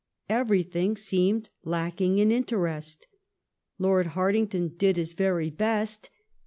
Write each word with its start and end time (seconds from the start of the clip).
Everything 0.29 0.95
seemed 0.97 1.51
lacking 1.63 2.17
in 2.17 2.31
interest. 2.31 3.05
Lord 3.77 4.07
Hartington 4.17 4.69
did 4.75 4.97
his 4.97 5.13
very 5.13 5.51
best. 5.51 6.09